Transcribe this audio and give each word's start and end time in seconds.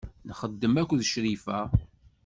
Nxeddem 0.29 0.75
akked 0.81 1.01
Crifa. 1.11 1.59